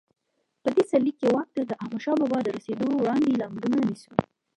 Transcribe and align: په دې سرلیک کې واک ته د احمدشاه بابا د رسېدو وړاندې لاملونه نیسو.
په 0.63 0.69
دې 0.75 0.83
سرلیک 0.89 1.15
کې 1.19 1.27
واک 1.35 1.49
ته 1.55 1.61
د 1.65 1.71
احمدشاه 1.81 2.17
بابا 2.19 2.39
د 2.43 2.47
رسېدو 2.55 2.87
وړاندې 2.95 3.37
لاملونه 3.41 3.77
نیسو. 3.87 4.11